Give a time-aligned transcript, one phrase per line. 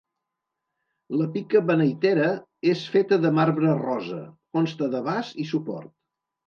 [1.21, 2.31] La pica beneitera
[2.73, 4.21] és feta de marbre rosa,
[4.59, 5.99] consta de vas i suport.